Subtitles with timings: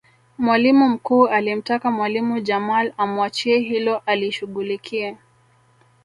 [0.37, 5.17] Mwalimu mkuu alimtaka mwalimu Jamal amuachie hilo alishughulikie